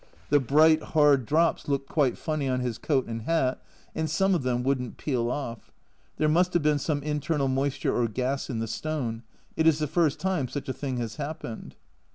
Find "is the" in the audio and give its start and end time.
9.67-9.85